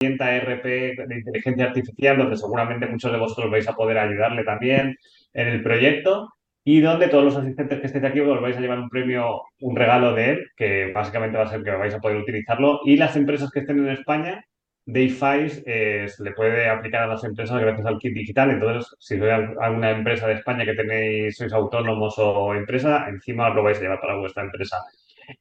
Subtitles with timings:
[0.00, 4.96] RP de inteligencia artificial, donde seguramente muchos de vosotros vais a poder ayudarle también
[5.32, 6.28] en el proyecto
[6.64, 9.74] y donde todos los asistentes que estéis aquí os vais a llevar un premio, un
[9.74, 12.80] regalo de él, que básicamente va a ser que vais a poder utilizarlo.
[12.84, 14.44] Y las empresas que estén en España,
[14.84, 18.50] DayFice eh, se le puede aplicar a las empresas gracias al kit digital.
[18.50, 23.62] Entonces, si sois alguna empresa de España que tenéis, sois autónomos o empresa, encima lo
[23.62, 24.76] vais a llevar para vuestra empresa.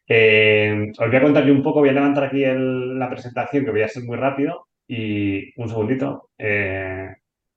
[0.07, 3.81] Eh, os voy a contar un poco, voy a levantar aquí la presentación, que voy
[3.81, 4.67] a ser muy rápido.
[4.87, 6.29] Y un segundito.
[6.37, 7.07] Eh,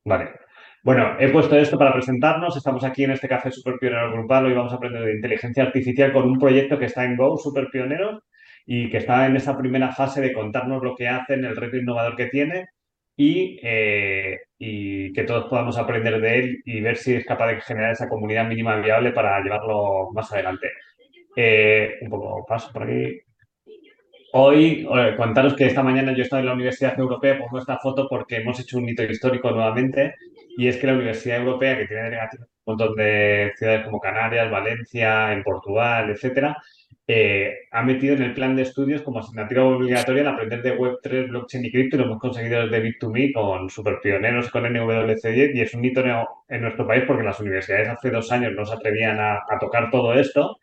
[0.04, 0.30] vale.
[0.82, 2.56] Bueno, he puesto esto para presentarnos.
[2.56, 4.46] Estamos aquí en este café Super Pionero Grupal.
[4.46, 7.68] Hoy vamos a aprender de inteligencia artificial con un proyecto que está en Go, Super
[7.70, 8.22] Pioneros,
[8.66, 12.16] y que está en esa primera fase de contarnos lo que hacen, el reto innovador
[12.16, 12.66] que tiene
[13.22, 17.92] eh, y que todos podamos aprender de él y ver si es capaz de generar
[17.92, 20.68] esa comunidad mínima viable para llevarlo más adelante.
[21.42, 23.18] Eh, un poco paso por aquí.
[24.32, 28.06] Hoy, contaros que esta mañana yo he estado en la Universidad Europea, pongo esta foto
[28.10, 30.16] porque hemos hecho un hito histórico nuevamente,
[30.58, 35.32] y es que la Universidad Europea, que tiene un montón de ciudades como Canarias, Valencia,
[35.32, 36.56] en Portugal, etcétera,
[37.06, 41.28] eh, ha metido en el plan de estudios como asignatura obligatoria el aprender de Web3,
[41.28, 45.60] blockchain y cripto, y lo hemos conseguido desde Bit2Me con super pioneros con NWC10, y
[45.60, 46.04] es un hito
[46.48, 50.14] en nuestro país porque las universidades hace dos años no se atrevían a, tocar todo
[50.14, 50.58] esto,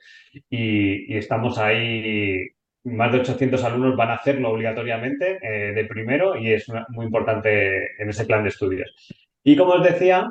[0.50, 2.48] y, estamos ahí
[2.86, 8.02] más de 800 alumnos van a hacerlo obligatoriamente eh, de primero y es muy importante
[8.02, 8.95] en ese plan de estudios.
[9.44, 10.25] Y como os decía,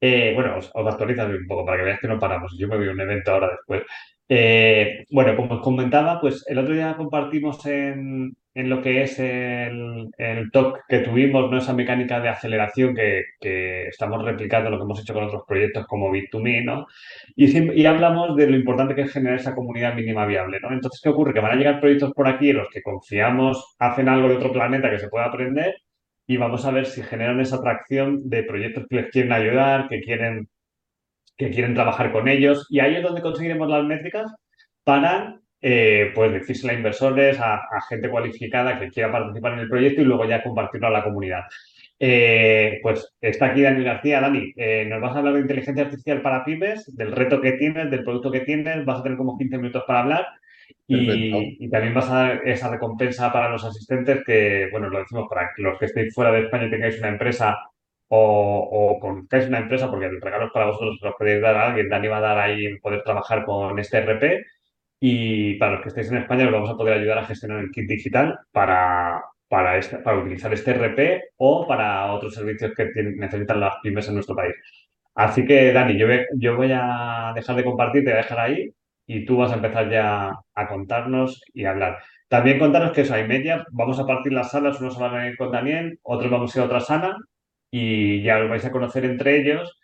[0.00, 2.56] eh, bueno, os, os un poco para que veáis que no paramos.
[2.58, 3.82] Yo me voy a un evento ahora después.
[4.28, 10.08] Eh, bueno, como os comentaba, pues el otro día compartimos en, lo que es el,
[10.52, 11.58] talk que tuvimos, ¿no?
[11.58, 13.22] esa mecánica de aceleración que,
[13.88, 16.86] estamos replicando lo que hemos hecho con otros proyectos como Bit2Me, ¿no?
[17.36, 20.72] Y, y, hablamos de lo importante que es generar esa comunidad mínima viable, ¿no?
[20.72, 21.32] Entonces, ¿qué ocurre?
[21.32, 24.52] Que van a llegar proyectos por aquí en los que confiamos, hacen algo de otro
[24.52, 25.74] planeta que se pueda aprender
[26.26, 30.00] y vamos a ver si generan esa atracción de proyectos que les quieren ayudar, que
[30.00, 30.48] quieren
[31.36, 34.32] que quieren trabajar con ellos y ahí es donde conseguiremos las métricas
[34.84, 40.00] para eh, pues decírselo a inversores, a, gente cualificada que quiera participar en el proyecto
[40.00, 41.42] y luego ya compartirlo a la comunidad.
[41.98, 44.20] Eh, pues está aquí Dani García.
[44.20, 47.90] Dani, eh, nos vas a hablar de inteligencia artificial para pymes, del reto que tienes,
[47.90, 48.84] del producto que tienes.
[48.84, 50.26] Vas a tener como 15 minutos para hablar
[50.86, 55.26] y, y, también vas a dar esa recompensa para los asistentes que, bueno, lo decimos
[55.28, 57.58] para los que estéis fuera de España y tengáis una empresa
[58.08, 61.66] o, o es una empresa, porque el regalo es para vosotros, los podéis dar a
[61.68, 64.44] alguien, Dani va a dar ahí poder trabajar con este RP
[65.00, 67.70] y para los que estéis en España os vamos a poder ayudar a gestionar el
[67.70, 73.60] kit digital para, para, este, para utilizar este RP o para otros servicios que necesitan
[73.60, 74.54] las pymes en nuestro país.
[75.14, 76.06] Así que, Dani, yo,
[76.36, 78.70] yo voy a dejar de compartir, te voy a dejar ahí
[79.06, 81.98] y tú vas a empezar ya a contarnos y a hablar.
[82.28, 85.36] También contaros que eso hay media, vamos a partir las salas, unos van a ir
[85.36, 87.16] con Daniel, otros vamos a ir a otra sala
[87.78, 89.78] y ya os vais a conocer entre ellos.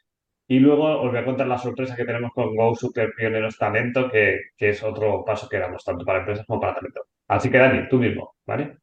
[0.48, 4.10] Y luego os voy a contar la sorpresa que tenemos con Go Super Pioneros Talento,
[4.10, 7.02] que, que es otro paso que damos tanto para empresas como para talento.
[7.28, 8.78] Así que Dani, tú mismo, ¿vale?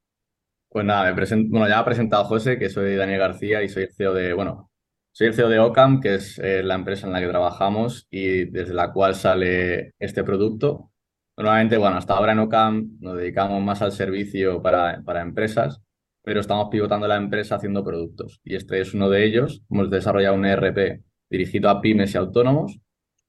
[0.69, 3.83] Pues nada, me presento, bueno, ya ha presentado José, que soy Daniel García y soy
[3.83, 4.69] el CEO de, bueno,
[5.11, 8.45] soy el CEO de Ocam, que es eh, la empresa en la que trabajamos y
[8.45, 10.91] desde la cual sale este producto.
[11.35, 15.81] Normalmente, bueno, hasta ahora en Ocam nos dedicamos más al servicio para, para empresas
[16.29, 18.39] pero estamos pivotando la empresa haciendo productos.
[18.43, 19.63] Y este es uno de ellos.
[19.67, 22.79] Hemos desarrollado un ERP dirigido a pymes y autónomos.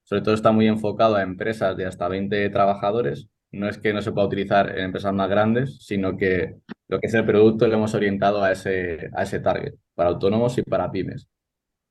[0.03, 3.31] Sobre todo está muy enfocado a empresas de hasta 20 trabajadores.
[3.53, 6.57] No es que no se pueda utilizar en empresas más grandes, sino que
[6.89, 10.59] lo que es el producto lo hemos orientado a ese, a ese target, para autónomos
[10.59, 11.27] y para pymes.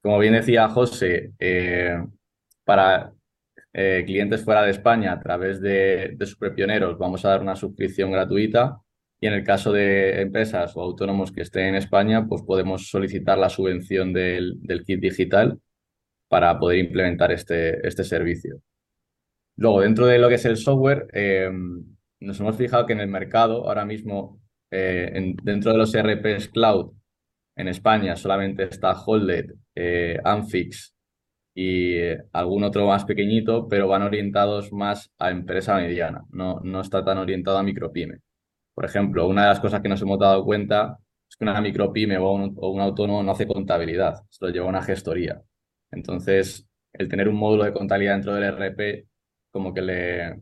[0.03, 1.97] Como bien decía José, eh,
[2.63, 3.13] para
[3.73, 8.11] eh, clientes fuera de España a través de, de Superpioneros vamos a dar una suscripción
[8.11, 8.79] gratuita
[9.21, 13.37] y en el caso de empresas o autónomos que estén en España, pues podemos solicitar
[13.37, 15.59] la subvención del, kit digital
[16.29, 18.61] para poder implementar este, este servicio.
[19.57, 21.51] Luego, dentro de lo que es el software, eh,
[22.21, 26.93] nos hemos fijado que en el mercado, ahora mismo, eh, dentro de los ERPs cloud,
[27.57, 30.95] en España solamente está Holded, eh, Anfix
[31.53, 31.97] y
[32.31, 37.17] algún otro más pequeñito, pero van orientados más a empresa mediana, no, no está tan
[37.17, 38.19] orientado a micropyme.
[38.79, 40.97] Por ejemplo, una de las cosas que nos hemos dado cuenta
[41.29, 44.67] es que una micropyme o un, o un autónomo no hace contabilidad, se lo lleva
[44.67, 45.41] una gestoría.
[45.91, 49.05] Entonces, el tener un módulo de contabilidad dentro del RP,
[49.51, 50.41] como que le,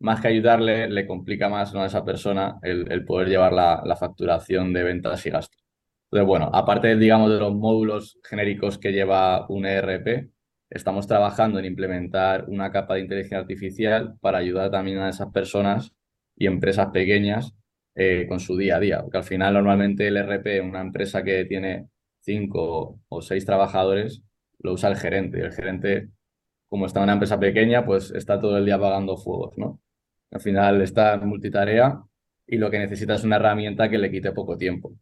[0.00, 4.82] más que ayudarle, le complica más a esa persona el, poder llevar la, facturación de
[4.82, 5.62] ventas y gastos.
[6.10, 10.32] Entonces, bueno, aparte, digamos, de los módulos genéricos que lleva un ERP,
[10.68, 15.94] estamos trabajando en implementar una capa de inteligencia artificial para ayudar también a esas personas
[16.42, 17.54] y empresas pequeñas
[17.94, 19.00] eh, con su día a día.
[19.02, 21.86] Porque al final, normalmente el ERP, una empresa que tiene
[22.20, 24.22] cinco o seis trabajadores,
[24.58, 25.38] lo usa el gerente.
[25.38, 26.08] Y el gerente,
[26.68, 29.80] como está en una empresa pequeña, pues está todo el día apagando fuegos, ¿no?
[30.32, 32.02] Al final está en multitarea
[32.46, 34.92] y lo que necesita es una herramienta que le quite poco tiempo.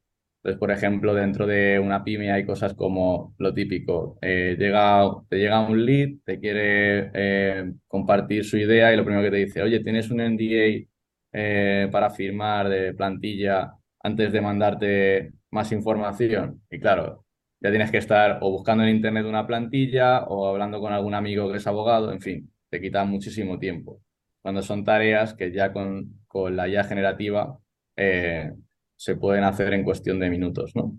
[0.42, 5.38] Entonces, por ejemplo, dentro de una pyme hay cosas como lo típico, eh, llega, te
[5.38, 9.62] llega un lead, te quiere eh, compartir su idea y lo primero que te dice,
[9.62, 10.90] oye, ¿tienes un NDA
[11.32, 16.62] eh, para firmar de plantilla antes de mandarte más información?
[16.70, 17.24] Y claro,
[17.60, 21.50] ya tienes que estar o buscando en internet una plantilla o hablando con algún amigo
[21.50, 24.00] que es abogado, en fin, te quita muchísimo tiempo.
[24.42, 27.58] Cuando son tareas que ya con, con la IA generativa
[27.96, 28.52] eh,
[28.96, 30.98] se pueden hacer en cuestión de minutos, ¿no?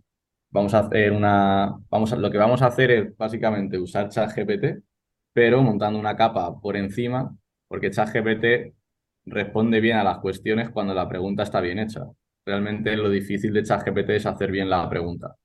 [0.50, 4.84] Vamos a hacer una, vamos a, lo que vamos a hacer es básicamente usar ChatGPT,
[5.34, 7.36] pero montando una capa por encima,
[7.68, 8.76] porque ChatGPT
[9.26, 12.06] responde bien a las cuestiones cuando la pregunta está bien hecha.
[12.46, 15.36] Realmente lo difícil de ChatGPT es hacer bien la pregunta.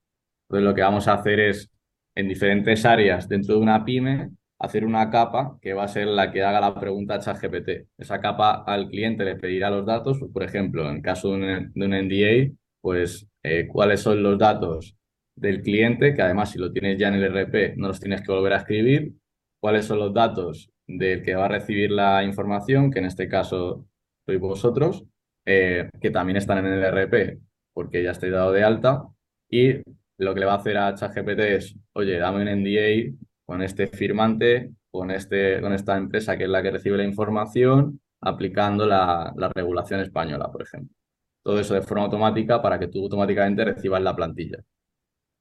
[0.43, 1.69] Entonces lo que vamos a hacer es,
[2.15, 6.31] en diferentes áreas dentro de una pyme, hacer una capa que va a ser la
[6.31, 7.87] que haga la pregunta a ChatGPT.
[7.97, 11.73] Esa capa al cliente le pedirá los datos, pues, por ejemplo, en caso de un,
[11.75, 14.95] NDA, pues eh, cuáles son los datos
[15.35, 18.31] del cliente, que además si lo tienes ya en el RP no los tienes que
[18.31, 19.13] volver a escribir,
[19.59, 23.85] cuáles son los datos del que va a recibir la información, que en este caso
[24.25, 25.03] sois vosotros,
[25.45, 27.39] eh, que también están en el RP
[27.77, 29.03] porque ya estáis dado de alta,
[29.51, 29.75] y
[30.17, 33.85] lo que le va a hacer a ChatGPT es, oye, dame un NDA con este
[33.85, 39.31] firmante, con, este, con esta empresa que es la que recibe la información, aplicando la,
[39.53, 40.95] regulación española, por ejemplo.
[41.43, 44.57] Todo eso de forma automática para que tú automáticamente recibas la plantilla.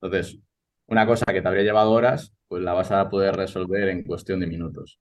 [0.02, 0.38] Entonces,
[0.88, 4.40] una cosa que te habría llevado horas, pues la vas a poder resolver en cuestión
[4.40, 5.00] de minutos.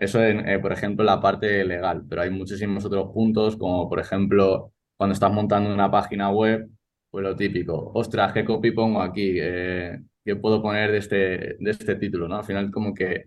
[0.00, 4.72] Eso, eh, por ejemplo, la parte legal, pero hay muchísimos otros puntos, como por ejemplo,
[4.96, 6.70] cuando estás montando una página web,
[7.10, 9.34] pues lo típico, ostras, ¿qué copy pongo aquí?
[9.38, 11.16] Eh, ¿Qué puedo poner de este,
[11.58, 12.28] de este título?
[12.28, 12.36] ¿no?
[12.36, 13.26] Al final, como que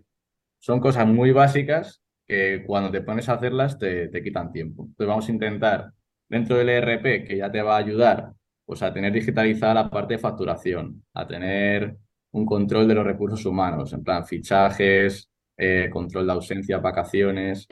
[0.58, 4.84] son cosas muy básicas que cuando te pones a hacerlas te, te quitan tiempo.
[4.84, 5.92] Entonces vamos a intentar,
[6.28, 8.32] dentro del ERP, que ya te va a ayudar
[8.64, 11.96] pues, a tener digitalizada la parte de facturación, a tener
[12.32, 17.66] un control de los recursos humanos, en plan fichajes, eh, control de ausencia, vacaciones,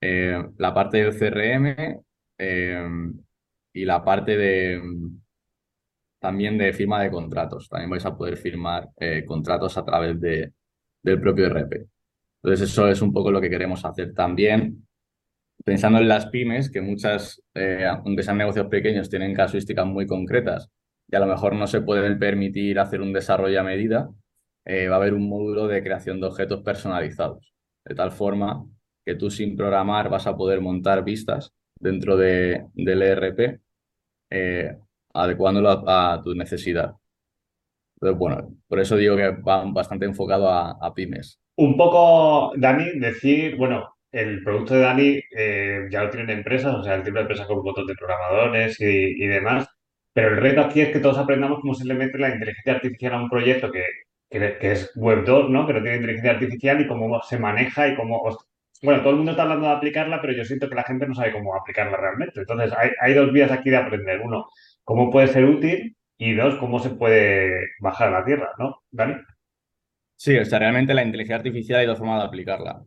[0.00, 2.02] eh, la parte del CRM
[3.72, 4.80] y la parte de,
[6.18, 7.68] también de firma de contratos.
[7.68, 10.52] También vais a poder firmar eh, contratos a través de,
[11.02, 11.86] del propio RP.
[12.42, 14.86] Entonces, eso es un poco lo que queremos hacer también.
[15.64, 20.70] Pensando en las pymes, que muchas, eh, aunque sean negocios pequeños, tienen casuísticas muy concretas
[21.08, 24.08] y a lo mejor no se pueden permitir hacer un desarrollo a medida,
[24.68, 27.52] eh, va a haber un módulo de creación de objetos personalizados.
[27.84, 28.64] De tal forma
[29.04, 33.60] que tú sin programar vas a poder montar vistas dentro de, del ERP
[35.14, 36.94] adecuándolo a, tu necesidad.
[37.96, 41.40] Entonces, bueno, por eso digo que va bastante enfocado a, pymes.
[41.56, 46.84] Un poco, Dani, decir, bueno, el producto de Dani eh, ya lo tienen empresas, o
[46.84, 49.66] sea, el tipo de empresa con montón de programadores y, demás,
[50.12, 53.14] pero el reto aquí es que todos aprendamos cómo se le mete la inteligencia artificial
[53.14, 53.82] a un proyecto que,
[54.30, 55.66] que, es Web 2, ¿no?
[55.66, 58.22] Que no tiene inteligencia artificial y cómo se maneja y cómo...
[58.82, 61.14] Bueno, todo el mundo está hablando de aplicarla, pero yo siento que la gente no
[61.14, 62.40] sabe cómo aplicarla realmente.
[62.40, 64.20] Entonces, hay, dos vías aquí de aprender.
[64.20, 64.46] Uno,
[64.84, 68.82] cómo puede ser útil y dos, cómo se puede bajar a la tierra, ¿no?
[68.90, 69.14] Dani.
[70.16, 72.82] Sí, o sea, realmente la inteligencia artificial hay dos formas de aplicarla.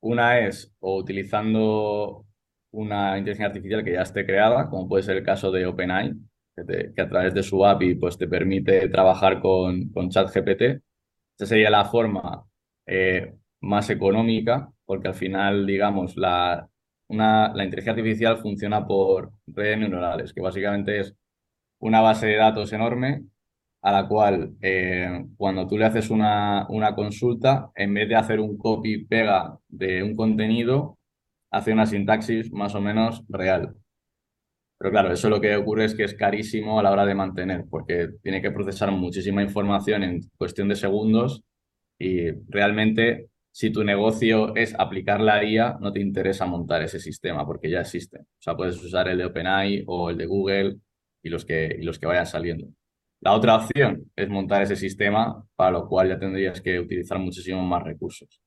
[0.00, 2.26] Una es o utilizando
[2.70, 6.12] una inteligencia artificial que ya esté creada, como puede ser el caso de OpenAI,
[6.94, 10.62] que, a través de su API pues, te permite trabajar con, con ChatGPT.
[11.38, 12.44] Esa sería la forma
[12.86, 16.68] eh, más económica, porque al final, digamos, la,
[17.08, 21.14] una, la inteligencia artificial funciona por redes neuronales, que básicamente es
[21.80, 23.24] una base de datos enorme
[23.82, 28.40] a la cual eh, cuando tú le haces una, una, consulta, en vez de hacer
[28.40, 30.98] un copy-pega de un contenido,
[31.52, 33.76] hace una sintaxis más o menos real.
[34.78, 37.64] Pero claro, eso lo que ocurre es que es carísimo a la hora de mantener,
[37.70, 41.42] porque tiene que procesar muchísima información en cuestión de segundos
[41.98, 47.46] y realmente si tu negocio es aplicar la IA, no te interesa montar ese sistema
[47.46, 48.18] porque ya existe.
[48.20, 50.76] O sea, puedes usar el de OpenAI o el de Google
[51.22, 52.68] y los que, y los que vayan saliendo.
[53.20, 57.66] La otra opción es montar ese sistema, para lo cual ya tendrías que utilizar muchísimos
[57.66, 58.40] más recursos.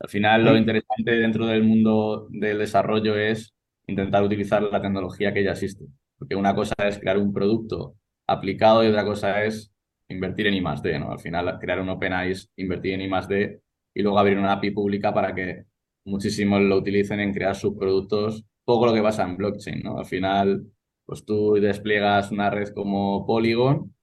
[0.00, 3.52] Al final, lo interesante dentro del mundo del desarrollo es
[3.88, 5.84] intentar utilizar la tecnología que ya existe.
[6.16, 9.72] Porque una cosa es crear un producto aplicado y otra cosa es
[10.08, 11.10] invertir en I +D, ¿no?
[11.10, 13.60] Al final, crear un Open Eyes, invertir en I +D
[13.94, 15.64] y luego abrir una API pública para que
[16.04, 19.98] muchísimos lo utilicen en crear sus productos, poco lo que pasa en blockchain, ¿no?
[19.98, 20.66] Al final,
[21.04, 23.94] pues tú despliegas una red como Polygon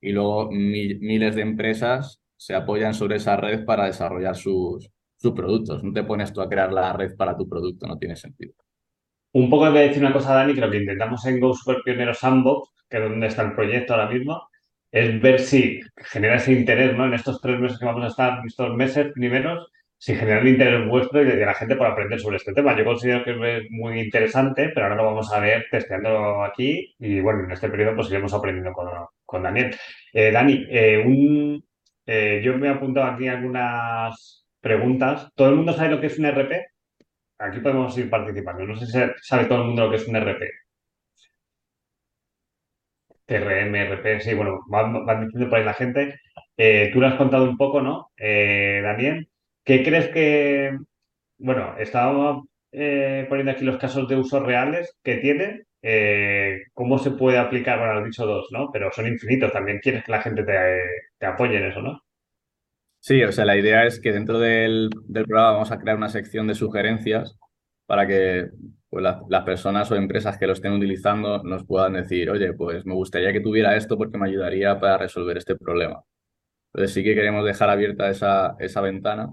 [0.00, 5.82] y luego miles de empresas se apoyan sobre esa red para desarrollar sus, sus productos.
[5.82, 8.54] No te pones tú a crear la red para tu producto, no tiene sentido.
[9.34, 12.14] Un poco de decir una cosa, Dani, que lo que intentamos en Go Super Pionero
[12.14, 14.48] Sandbox, que es donde está el proyecto ahora mismo,
[14.92, 17.06] es ver si genera ese interés, ¿no?
[17.06, 20.88] En estos tres meses que vamos a estar, estos meses primeros, si genera el interés
[20.88, 22.78] vuestro y de la gente por aprender sobre este tema.
[22.78, 27.20] Yo considero que es muy interesante, pero ahora lo vamos a ver testeándolo aquí y
[27.20, 28.72] bueno, en este periodo pues iremos aprendiendo
[29.24, 29.74] con, Daniel.
[30.12, 31.64] Eh, Dani, eh, un,
[32.06, 35.28] eh, yo me he apuntado aquí algunas preguntas.
[35.34, 36.73] ¿Todo el mundo sabe lo que es un RP?
[37.44, 38.64] Aquí podemos ir participando.
[38.66, 40.50] No sé si sabe todo el mundo lo que es un RP.
[43.26, 44.92] TRM, RP, sí, bueno, van,
[45.24, 46.20] diciendo por ahí la gente.
[46.92, 49.28] tú lo has contado un poco, ¿no, Daniel?
[49.64, 50.76] ¿Qué crees que,
[51.38, 52.46] bueno, estábamos
[52.76, 57.78] eh, poniendo aquí los casos de usos reales que tiene, eh, ¿cómo se puede aplicar?
[57.78, 58.70] Bueno, has dicho dos, ¿no?
[58.72, 62.03] Pero son infinitos, también quieres que la gente te, apoye en eso, ¿no?
[63.06, 66.46] Sí, o sea, la idea es que dentro del, programa vamos a crear una sección
[66.46, 67.36] de sugerencias
[67.84, 68.48] para que
[68.88, 72.94] pues, las personas o empresas que lo estén utilizando nos puedan decir, oye, pues me
[72.94, 76.02] gustaría que tuviera esto porque me ayudaría para resolver este problema.
[76.72, 79.28] Entonces sí que queremos dejar abierta esa, esa ventana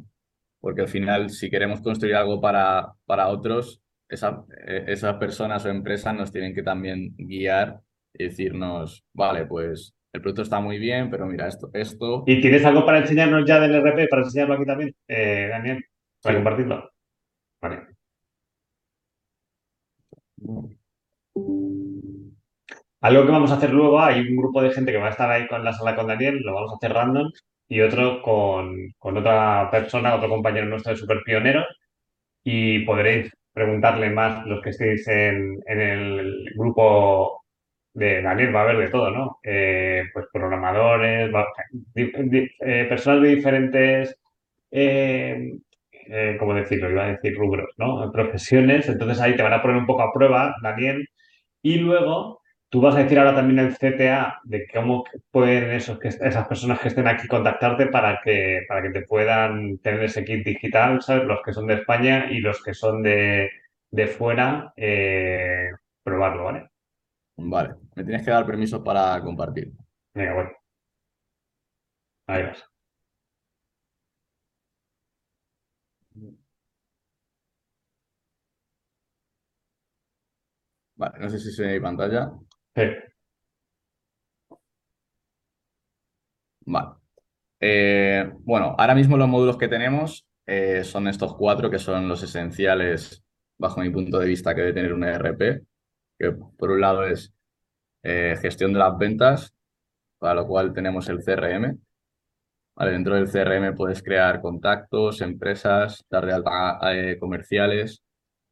[0.60, 5.70] porque al final si queremos construir algo para, para otros, esa, eh, esas personas o
[5.70, 7.82] empresas nos tienen que también guiar
[8.14, 12.24] y decirnos, vale, pues el producto está muy bien, pero mira, esto, esto...
[12.28, 15.86] ¿Y tienes algo para enseñarnos ya del RP, para enseñarlo aquí también, eh, Daniel?
[16.22, 16.92] Para compartirlo.
[17.62, 17.88] Vale.
[23.02, 25.30] Algo que vamos a hacer luego, hay un grupo de gente que va a estar
[25.32, 27.32] ahí con la sala con Daniel, lo vamos a hacer random
[27.68, 31.64] y otro con, otra persona, otro compañero nuestro de Super Pionero,
[32.44, 37.41] y podréis preguntarle más los que estéis en, el grupo
[37.94, 39.40] de Daniel, va a haber de todo, ¿no?
[39.44, 41.32] Eh, pues programadores,
[41.96, 44.18] eh, personas de diferentes,
[44.72, 45.52] eh,
[46.40, 46.90] ¿cómo decirlo?
[46.90, 48.12] Iba a decir rubros, ¿no?
[48.12, 51.08] Profesiones, entonces ahí te van a poner un poco a prueba, Daniel,
[51.62, 56.48] y luego Tú vas a decir ahora también el CTA de cómo pueden esos, esas
[56.48, 61.02] personas que estén aquí contactarte para que, para que te puedan tener ese kit digital,
[61.02, 61.26] ¿sabes?
[61.26, 63.50] Los que son de España y los que son de,
[64.18, 65.72] fuera, eh,
[66.04, 66.71] probarlo, ¿vale?
[67.36, 69.74] Vale, me tienes que dar permiso para compartir.
[70.14, 70.52] Venga, bueno.
[72.28, 72.64] Ahí vas.
[80.96, 82.32] Vale, no sé si se ve pantalla.
[86.66, 86.90] Vale.
[87.60, 92.24] Eh, bueno, ahora mismo los módulos que tenemos eh, son estos cuatro que son los
[92.24, 93.24] esenciales
[93.58, 95.64] bajo mi punto de vista que debe tener un ERP,
[96.22, 97.34] que por un lado es
[98.04, 99.54] eh, gestión de las ventas,
[100.20, 101.80] para lo cual tenemos el CRM.
[102.78, 106.80] Dentro del CRM puedes crear contactos, empresas, dar de alta
[107.20, 108.04] comerciales,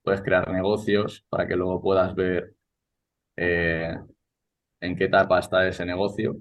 [0.04, 2.54] puedes crear negocios para que luego puedas ver
[4.82, 6.38] en qué etapa está ese negocio.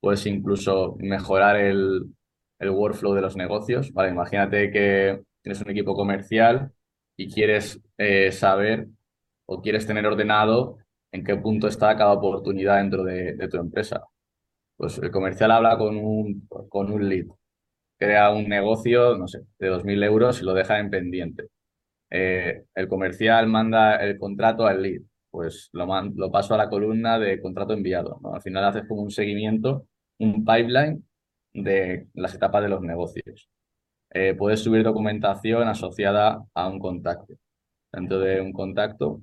[0.00, 2.06] Puedes incluso mejorar el,
[2.60, 3.90] workflow de los negocios.
[3.90, 6.72] Imagínate que tienes un equipo comercial
[7.16, 8.88] y quieres eh, saber
[9.48, 10.78] o quieres tener ordenado
[11.12, 14.04] en qué punto está cada oportunidad dentro de, tu empresa.
[14.76, 17.26] Pues el comercial habla con un, con un lead,
[17.98, 21.48] crea un negocio, no sé, de 2.000 euros y lo deja en pendiente.
[22.10, 25.86] Eh, el comercial manda el contrato al lead pues lo,
[26.16, 28.20] lo paso a la columna de contrato enviado.
[28.32, 29.86] Al final haces como un seguimiento,
[30.18, 31.04] un pipeline
[31.52, 33.48] de las etapas de los negocios.
[34.10, 37.34] Eh, puedes subir documentación asociada a un contacto.
[37.92, 39.22] Dentro de un contacto,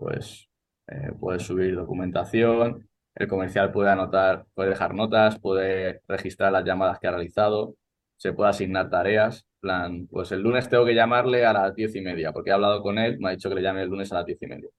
[0.00, 0.48] pues
[0.88, 6.98] eh, puedes subir documentación, el comercial puede anotar, puede dejar notas, puede registrar las llamadas
[6.98, 7.76] que ha realizado,
[8.16, 9.46] se puede asignar tareas.
[9.60, 12.82] plan, pues el lunes tengo que llamarle a las diez y media, porque he hablado
[12.82, 14.70] con él, me ha dicho que le llame el lunes a las diez y media.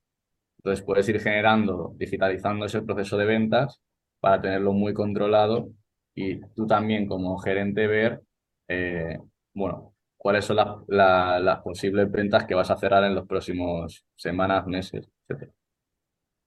[0.58, 3.82] Entonces puedes ir generando, digitalizando ese proceso de ventas
[4.20, 5.70] para tenerlo muy controlado
[6.16, 8.22] y tú también como gerente ver,
[8.68, 9.20] eh,
[9.54, 15.10] bueno, cuáles son las posibles ventas que vas a cerrar en los próximos semanas, meses,
[15.31, 15.51] etc.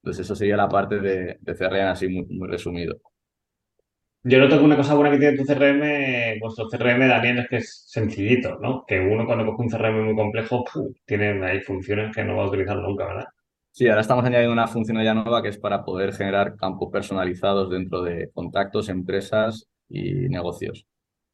[0.01, 2.99] Entonces, eso sería la parte de, de CRM así muy, muy resumido.
[4.27, 7.57] Yo noto que una cosa buena que tiene tu CRM, vuestro CRM, Daniel, es que
[7.57, 8.83] es sencillito, ¿no?
[8.87, 10.63] Que uno cuando coge un CRM muy complejo,
[11.05, 13.25] tienen ahí funciones que no va a utilizar nunca, ¿verdad?
[13.69, 18.01] Sí, ahora estamos añadiendo una funcionalidad nueva que es para poder generar campos personalizados dentro
[18.01, 20.87] de contactos, empresas y negocios.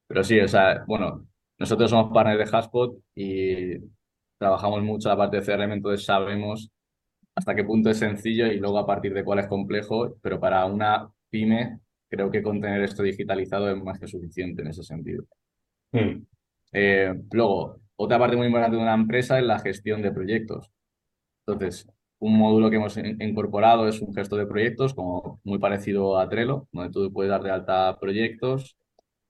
[0.08, 1.28] Pero sí, o sea, bueno,
[1.60, 3.78] nosotros somos partners de Haspot y
[4.38, 6.70] trabajamos mucho la parte de CRM, entonces sabemos
[7.36, 10.66] hasta qué punto es sencillo y luego a partir de cuál es complejo, pero para
[10.66, 15.24] una pyme creo que con tener esto digitalizado es más que suficiente en ese sentido.
[15.92, 16.24] Hmm.
[16.74, 20.70] Eh, luego, otra parte muy importante de una empresa es la gestión de proyectos.
[21.46, 21.88] Entonces,
[22.20, 26.68] un módulo que hemos incorporado es un gesto de proyectos, como muy parecido a Trello,
[26.72, 28.78] donde tú puedes dar de alta proyectos.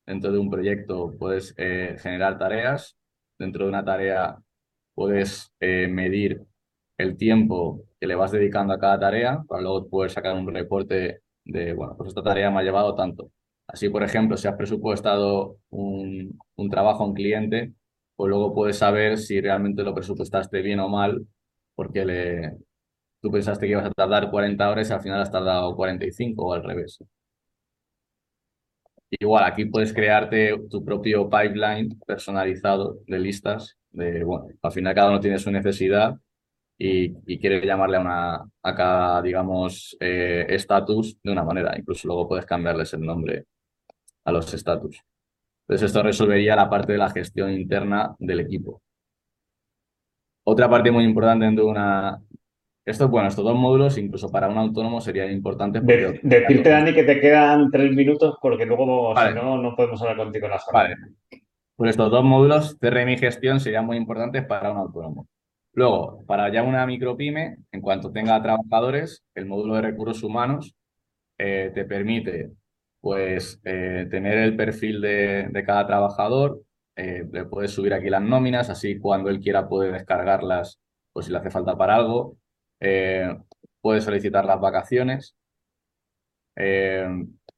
[0.05, 2.97] Dentro de un proyecto puedes eh, generar tareas.
[3.39, 4.37] Dentro de una tarea
[4.93, 6.41] puedes eh, medir
[7.01, 11.21] el tiempo que le vas dedicando a cada tarea para luego poder sacar un reporte
[11.45, 13.31] de, bueno, pues esta tarea me ha llevado tanto.
[13.67, 17.73] Así, por ejemplo, si has presupuestado un, un trabajo a un cliente,
[18.15, 21.25] pues luego puedes saber si realmente lo presupuestaste bien o mal,
[21.75, 22.57] porque le,
[23.21, 26.53] tú pensaste que ibas a tardar 40 horas y al final has tardado 45 o
[26.53, 26.99] al revés.
[29.09, 33.77] Igual, aquí puedes crearte tu propio pipeline personalizado de listas.
[33.91, 36.17] De, bueno, al final cada uno tiene su necesidad
[36.83, 41.77] y, quiere llamarle a, una, a cada, digamos, eh, estatus de una manera.
[41.77, 43.45] Incluso luego puedes cambiarles el nombre
[44.25, 44.99] a los estatus.
[45.67, 48.81] Entonces esto resolvería la parte de la gestión interna del equipo.
[50.43, 52.19] Otra parte muy importante dentro de una...
[52.83, 55.85] Esto, bueno, estos dos módulos, incluso para un autónomo, serían importantes.
[55.85, 60.47] decirte, Dani, que te quedan tres minutos porque luego, si no, no podemos hablar contigo
[60.47, 60.79] en la sala.
[60.79, 60.95] Vale.
[61.75, 65.27] Pues estos dos módulos, CRM y gestión, serían muy importantes para un autónomo.
[65.73, 70.75] Luego, para ya una micropyme, en cuanto tenga trabajadores, el módulo de recursos humanos
[71.37, 72.51] eh, te permite
[73.01, 76.61] pues, eh, tener el perfil de, cada trabajador,
[76.95, 80.79] eh, le puedes subir aquí las nóminas, así cuando él quiera puede descargarlas,
[81.13, 82.37] pues si le hace falta para algo,
[83.81, 85.35] puede solicitar las vacaciones,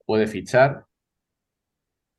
[0.06, 0.86] puede fichar.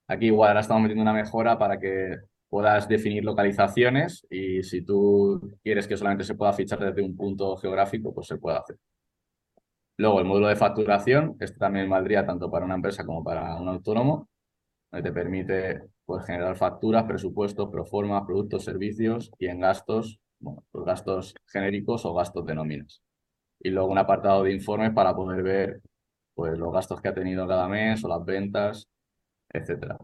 [0.08, 2.16] Aquí igual ahora estamos metiendo una mejora para que
[2.54, 7.56] puedas definir localizaciones y si tú quieres que solamente se pueda fichar desde un punto
[7.56, 8.76] geográfico, pues se puede hacer.
[9.96, 13.68] Luego el módulo de facturación, este también valdría tanto para una empresa como para un
[13.68, 14.28] autónomo,
[14.92, 20.84] que te permite pues, generar facturas, presupuestos, proformas, productos, servicios y en gastos, bueno, pues
[20.84, 23.02] gastos genéricos o gastos de nóminas.
[23.58, 25.80] Y luego un apartado de informes para poder ver
[26.34, 28.86] pues, los gastos que ha tenido cada mes o las ventas,
[29.48, 29.98] etcétera.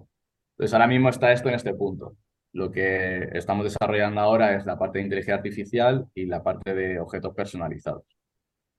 [0.56, 2.16] Entonces ahora mismo está esto en este punto.
[2.52, 6.98] Lo que estamos desarrollando ahora es la parte de inteligencia artificial y la parte de
[6.98, 8.04] objetos personalizados.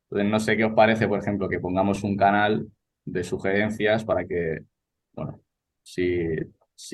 [0.09, 2.67] Entonces, no sé qué os parece, por ejemplo, que pongamos un canal
[3.05, 4.59] de sugerencias para que,
[5.13, 5.39] bueno,
[5.81, 6.27] si...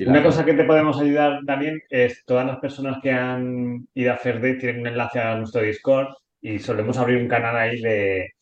[0.06, 4.18] Una cosa que te podemos ayudar también es todas las personas que han ido a
[4.18, 6.08] FERDE tienen un enlace a nuestro Discord
[6.42, 8.34] y solemos abrir un canal ahí de,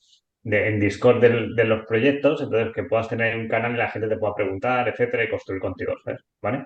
[0.43, 4.19] en Discord de, los proyectos, entonces que puedas tener un canal y la gente te
[4.19, 5.95] pueda preguntar, etcétera, y construir contigo,
[6.43, 6.65] ¿vale?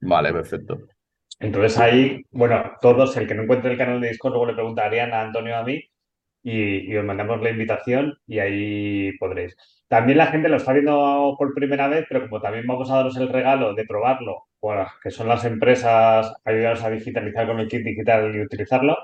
[0.00, 0.78] Vale, perfecto.
[1.38, 5.12] Entonces ahí, bueno, todos, el que no encuentre el canal de Discord, luego le preguntarían
[5.12, 5.82] a Antonio a mí
[6.42, 9.56] y, os mandamos la invitación y ahí podréis.
[9.88, 13.16] También la gente lo está viendo por primera vez, pero como también vamos a daros
[13.16, 14.48] el regalo de probarlo,
[15.02, 18.96] que son las empresas, ayudaros a digitalizar con el kit digital y utilizarlo,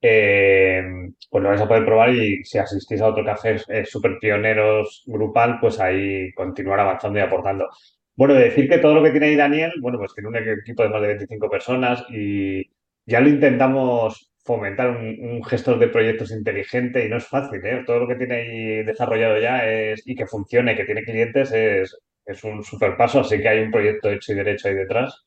[0.00, 0.82] eh,
[1.30, 5.02] pues lo vais a poder probar y si asistís a otro café eh, super pioneros
[5.06, 7.68] grupal, pues ahí continuar avanzando y aportando.
[8.16, 10.88] Bueno, decir que todo lo que tiene ahí Daniel, bueno, pues tiene un equipo de
[10.88, 12.62] más de 25 personas y
[13.04, 17.82] ya lo intentamos fomentar un, gestor de proyectos inteligente y no es fácil, ¿eh?
[17.86, 21.96] Todo lo que tiene ahí desarrollado ya es, y que funcione, que tiene clientes, es,
[22.24, 25.26] es un super paso, así que hay un proyecto hecho y derecho ahí detrás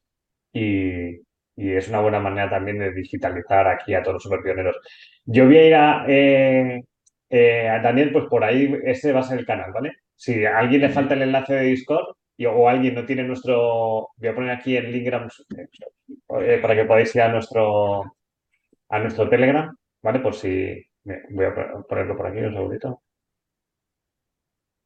[0.53, 1.17] y,
[1.59, 4.77] y es una buena manera también de digitalizar aquí a todos los super pioneros.
[5.25, 6.81] Yo voy a ir a, eh,
[7.29, 9.93] eh, a Daniel, pues por ahí ese va a ser el canal, ¿vale?
[10.15, 14.29] Si a alguien le falta el enlace de Discord, o alguien no tiene nuestro, voy
[14.29, 18.03] a poner aquí el link eh, para que podáis ir a nuestro,
[18.89, 20.19] a nuestro Telegram, ¿vale?
[20.19, 21.53] Por si, voy a
[21.87, 23.01] ponerlo por aquí un segundito.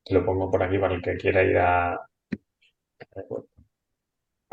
[0.10, 2.00] Lo pongo por aquí para el que quiera ir a...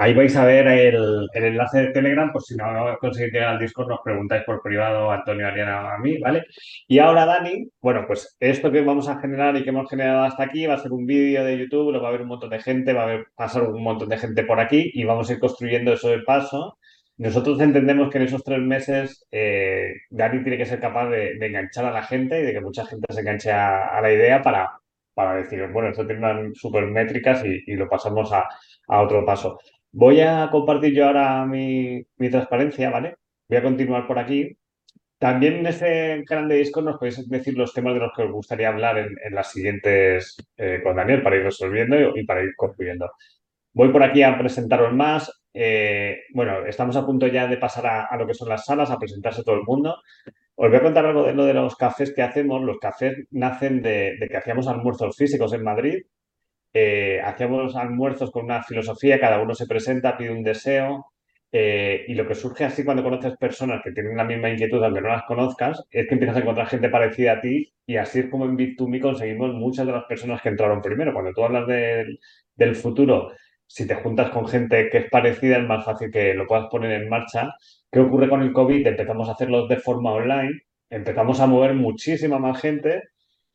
[0.01, 2.65] Ahí vais a ver el, enlace de Telegram, por si no
[3.01, 6.45] conseguís llegar al Discord, nos preguntáis por privado Antonio Ariana a mí, ¿vale?
[6.89, 10.45] Y ahora, Dani, bueno, pues esto que vamos a generar y que hemos generado hasta
[10.45, 12.61] aquí va a ser un vídeo de YouTube, lo va a ver un montón de
[12.61, 15.93] gente, va a pasar un montón de gente por aquí y vamos a ir construyendo
[15.93, 16.79] eso de paso.
[17.19, 21.85] nosotros entendemos que en esos tres meses eh, Dani tiene que ser capaz de, enganchar
[21.85, 24.71] a la gente y de que mucha gente se enganche a, la idea para,
[25.15, 28.49] para decir, bueno, esto tiene unas super métricas y, lo pasamos a,
[28.89, 29.59] otro paso.
[29.93, 33.17] Voy a compartir yo ahora mi, transparencia, ¿vale?
[33.49, 34.57] Voy a continuar por aquí.
[35.19, 38.33] También en ese canal de Discord nos podéis decir los temas de los que os
[38.33, 43.11] gustaría hablar en, las siguientes eh, con Daniel para ir resolviendo y para ir concluyendo.
[43.73, 45.43] Voy por aquí a presentaros más.
[45.53, 48.99] Eh, bueno, estamos a punto ya de pasar a, lo que son las salas, a
[48.99, 49.97] presentarse todo el mundo.
[50.55, 52.63] Os voy a contar algo de lo de los cafés que hacemos.
[52.63, 56.03] Los cafés nacen de, que hacíamos almuerzos físicos en Madrid.
[56.73, 61.07] Eh, hacíamos almuerzos con una filosofía, cada uno se presenta, pide un deseo.
[61.53, 65.01] Eh, y lo que surge así cuando conoces personas que tienen la misma inquietud, aunque
[65.01, 68.29] no las conozcas, es que empiezas a encontrar gente parecida a ti y así es
[68.31, 71.13] como en Bit2Me conseguimos muchas de las personas que entraron primero.
[71.13, 73.33] Cuando tú hablas del futuro
[73.67, 76.93] si te juntas con gente que es parecida, es más fácil que lo puedas poner
[77.03, 77.55] en marcha.
[77.91, 78.87] ¿Qué ocurre con el COVID?
[78.87, 83.03] Empezamos a hacerlos de forma online, empezamos a mover muchísima más gente.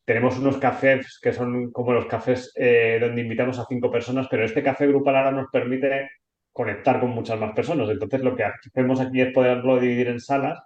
[0.05, 4.45] Tenemos unos cafés que son como los cafés eh, donde invitamos a cinco personas, pero
[4.45, 6.09] este café grupal ahora nos permite
[6.51, 7.89] conectar con muchas más personas.
[7.89, 10.59] Entonces, lo que hacemos aquí es poderlo dividir en salas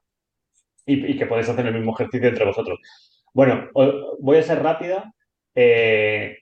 [0.86, 2.80] y, que podéis hacer el mismo ejercicio entre vosotros.
[3.34, 3.70] Bueno,
[4.20, 5.14] voy a ser rápida.
[5.56, 6.38] Eh,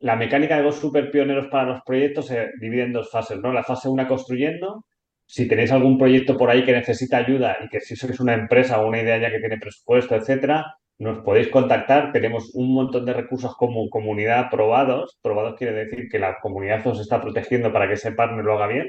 [0.00, 3.52] la mecánica de los super pioneros para los proyectos se divide en dos fases, ¿no?
[3.52, 4.84] La fase 1 construyendo.
[5.26, 8.80] Si tenéis algún proyecto por ahí que necesita ayuda y que si sois una empresa
[8.80, 12.12] o una idea ya que tiene presupuesto, etcétera, nos podéis contactar.
[12.12, 15.18] Tenemos un montón de recursos como comunidad probados.
[15.22, 18.66] Probados quiere decir que la comunidad os está protegiendo para que ese partner lo haga
[18.66, 18.88] bien.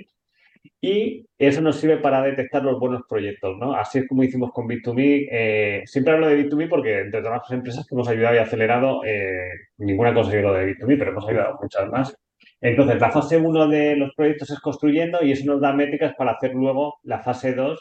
[0.82, 3.74] Y eso nos sirve para detectar los buenos proyectos, ¿no?
[3.74, 5.28] Así es como hicimos con Bit2Me.
[5.32, 9.02] Eh, siempre hablo de Bit2Me porque entre todas las empresas que hemos ayudado y acelerado,
[9.06, 12.16] eh, ninguna ha conseguido de Bit2Me, pero hemos ayudado muchas más.
[12.62, 16.32] Entonces, la fase 1 de los proyectos es construyendo y eso nos da métricas para
[16.32, 17.80] hacer luego la fase 2,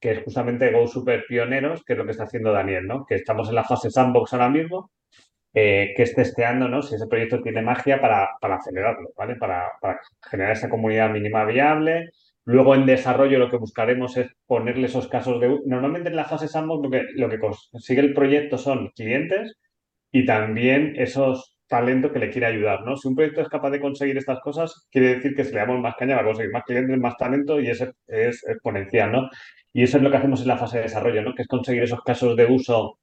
[0.00, 3.04] que es justamente Go Super Pioneros, que es lo que está haciendo Daniel, ¿no?
[3.06, 4.90] Que estamos en la fase sandbox ahora mismo,
[5.54, 6.82] eh, que es testeando.
[6.82, 9.36] Si ese proyecto tiene magia para, acelerarlo, ¿vale?
[9.36, 12.10] Para, para generar esa comunidad mínima viable,
[12.48, 15.60] Luego en desarrollo lo que buscaremos es ponerle esos casos de...
[15.66, 19.58] Normalmente en la fase sandbox lo que, lo que consigue el proyecto son clientes
[20.10, 22.96] y también esos talentos que le quiere ayudar, ¿no?
[22.96, 25.78] Si un proyecto es capaz de conseguir estas cosas, quiere decir que si le damos
[25.78, 27.82] más caña va a conseguir más clientes, más talento y es
[28.48, 29.28] exponencial, ¿no?
[29.72, 31.34] Y eso es lo que hacemos en la fase de desarrollo, ¿no?
[31.34, 32.98] Que es conseguir esos casos de uso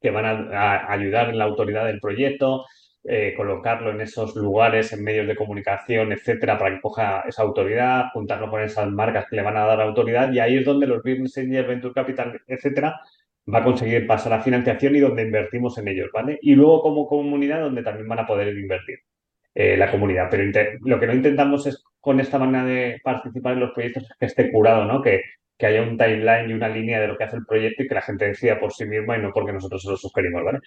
[0.00, 0.24] que van
[0.54, 2.64] a ayudar en la autoridad del proyecto,
[3.04, 8.06] eh, colocarlo en esos lugares, en medios de comunicación, etcétera, para que coja esa autoridad,
[8.12, 11.02] juntarlo con esas marcas que le van a dar autoridad y ahí es donde los
[11.02, 13.00] Business Angels, Venture Capital, etcétera,
[13.52, 16.38] va a conseguir pasar a financiación y donde invertimos en ellos, ¿vale?
[16.42, 18.98] Y luego como comunidad donde también van a poder invertir
[19.54, 20.28] eh, la comunidad.
[20.30, 20.44] Pero
[20.82, 24.26] lo que no intentamos es con esta manera de participar en los proyectos es que
[24.26, 25.02] esté curado, ¿no?
[25.02, 25.22] Que,
[25.58, 27.94] que haya un timeline y una línea de lo que hace el proyecto y que
[27.94, 30.60] la gente decida por sí misma y no porque nosotros se lo sugerimos, ¿vale?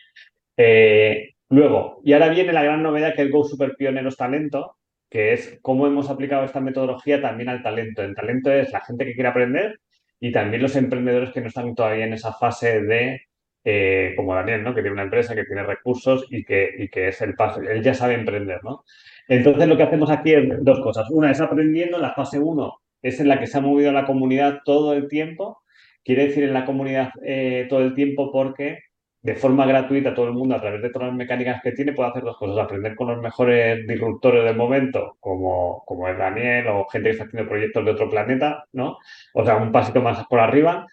[0.57, 4.77] Eh, Luego, y ahora viene la gran novedad que es Go Super Pioneros Talento,
[5.09, 8.01] que es cómo hemos aplicado esta metodología también al talento.
[8.03, 9.81] El talento es la gente que quiere aprender
[10.17, 13.23] y también los emprendedores que no están todavía en esa fase de,
[13.65, 14.73] eh, como Daniel, ¿no?
[14.73, 17.83] que tiene una empresa, que tiene recursos y que, y que es el paso, él
[17.83, 18.63] ya sabe emprender.
[18.63, 18.85] ¿no?
[19.27, 21.09] Entonces, lo que hacemos aquí es dos cosas.
[21.09, 24.59] Una es aprendiendo, la fase uno es en la que se ha movido la comunidad
[24.65, 25.61] todo el tiempo.
[26.03, 28.79] Quiere decir en la comunidad eh, todo el tiempo porque
[29.21, 32.09] de forma gratuita todo el mundo a través de todas las mecánicas que tiene puede
[32.09, 36.87] hacer dos cosas, aprender con los mejores disruptores del momento, como, como es Daniel o
[36.87, 38.97] gente que está haciendo proyectos de otro planeta, ¿no?
[39.33, 40.87] O sea, un pasito más por arriba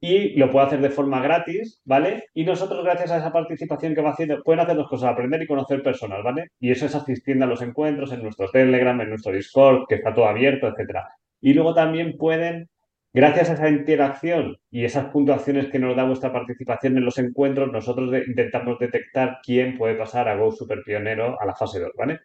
[0.00, 2.24] y lo puede hacer de forma gratis, ¿vale?
[2.34, 5.46] Y nosotros, gracias a esa participación que va haciendo, pueden hacer dos cosas, aprender y
[5.46, 6.48] conocer personas, ¿vale?
[6.60, 10.14] Y eso es asistiendo a los encuentros en nuestro Telegram, en nuestro Discord, que está
[10.14, 11.08] todo abierto, etcétera.
[11.46, 12.68] Y luego también pueden
[13.16, 17.72] Gracias a esa interacción y esas puntuaciones que nos da vuestra participación en los encuentros,
[17.72, 22.20] nosotros intentamos detectar quién puede pasar a Go Super Pionero a la fase 2, ¿vale?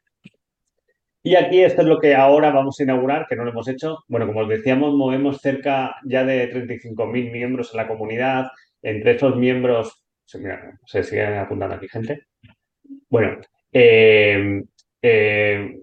[1.23, 3.99] Y aquí esto es lo que ahora vamos a inaugurar, que no lo hemos hecho.
[4.09, 8.47] Bueno, como os decíamos, movemos cerca ya de 35.000 miembros en la comunidad.
[8.81, 12.23] Entre esos miembros, se siguen apuntando aquí gente.
[13.09, 13.37] Bueno,
[13.71, 14.61] eh,
[15.01, 15.79] eh,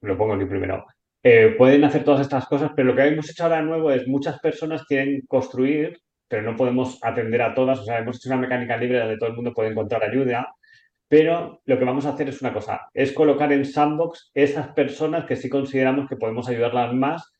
[0.00, 0.84] lo pongo aquí primero.
[1.22, 4.38] Eh, pueden hacer todas estas cosas, pero lo que hemos hecho ahora nuevo es muchas
[4.40, 7.80] personas quieren construir, pero no podemos atender a todas.
[7.80, 10.48] O sea, hemos hecho una mecánica libre donde todo el mundo puede encontrar ayuda.
[11.08, 15.24] Pero lo que vamos a hacer es una cosa, es colocar en Sandbox esas personas
[15.24, 17.32] que sí consideramos que podemos ayudarlas más,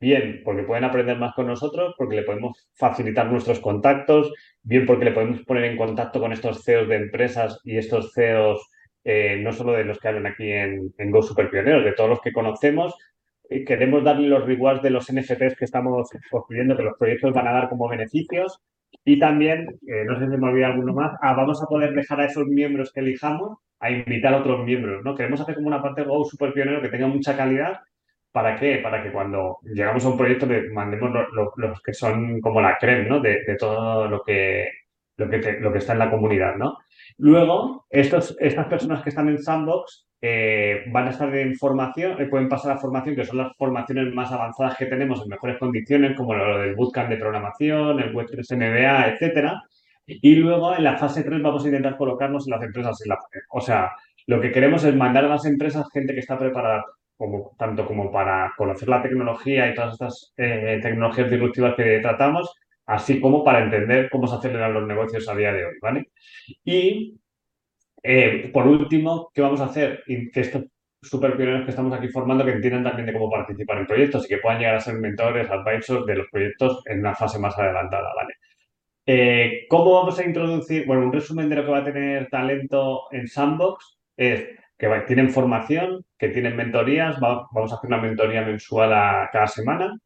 [0.00, 5.04] bien porque pueden aprender más con nosotros, porque le podemos facilitar nuestros contactos, bien porque
[5.04, 8.66] le podemos poner en contacto con estos CEOs de empresas y estos CEOs,
[9.04, 12.08] eh, no solo de los que hablan aquí en, en Go Super Pioneros, de todos
[12.08, 12.94] los que conocemos,
[13.66, 17.52] queremos darle los rewards de los NFTs que estamos construyendo, que los proyectos van a
[17.52, 18.60] dar como beneficios.
[19.04, 22.20] Y también, eh, no sé si me olvida alguno más, ah, vamos a poder dejar
[22.20, 25.14] a esos miembros que elijamos a invitar a otros miembros, ¿no?
[25.14, 27.80] Queremos hacer como una parte de Go super pionero que tenga mucha calidad.
[28.32, 28.76] ¿Para qué?
[28.78, 31.10] Para que cuando llegamos a un proyecto le mandemos
[31.56, 33.20] los, que son como la creme, ¿no?
[33.20, 34.68] De, todo lo que,
[35.16, 36.78] lo que, lo que está en la comunidad, ¿no?
[37.20, 42.26] Luego, estos, estas personas que están en Sandbox eh, van a estar en formación, eh,
[42.26, 46.16] pueden pasar a formación, que son las formaciones más avanzadas que tenemos en mejores condiciones,
[46.16, 49.62] como lo del bootcamp de programación, el Web3 MBA, etcétera.
[50.06, 52.98] Y luego en la fase 3 vamos a intentar colocarnos en las empresas.
[53.50, 53.90] o sea,
[54.26, 56.84] lo que queremos es mandar a las empresas gente que está preparada
[57.18, 62.54] como, tanto como para conocer la tecnología y todas estas eh, tecnologías disruptivas que tratamos,
[62.90, 66.10] así como para entender cómo se aceleran los negocios a día de hoy, ¿vale?
[66.64, 67.16] Y
[68.02, 70.02] eh, por último, ¿qué vamos a hacer?
[70.06, 70.64] que estos
[71.00, 74.28] super pioneros que estamos aquí formando que entiendan también de cómo participar en proyectos y
[74.28, 78.12] que puedan llegar a ser mentores, advisors de los proyectos en una fase más adelantada,
[78.14, 78.34] ¿vale?
[79.06, 80.84] Eh, ¿Cómo vamos a introducir?
[80.84, 85.30] Bueno, un resumen de lo que va a tener talento en Sandbox es que tienen
[85.30, 89.96] formación, que tienen mentorías, vamos a hacer una mentoría mensual a cada semana,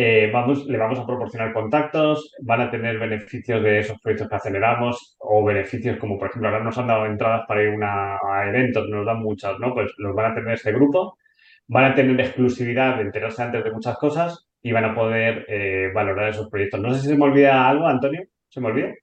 [0.00, 4.36] eh, vamos, le vamos a proporcionar contactos, van a tener beneficios de esos proyectos que
[4.36, 8.88] aceleramos o beneficios como, por ejemplo, ahora nos han dado entradas para ir a eventos,
[8.88, 9.74] nos dan muchas, ¿no?
[9.74, 11.18] Pues los van a tener este grupo,
[11.66, 15.90] van a tener exclusividad de enterarse antes de muchas cosas y van a poder eh,
[15.92, 16.80] valorar esos proyectos.
[16.80, 18.94] No sé si se me olvida algo, Antonio, ¿se me olvida?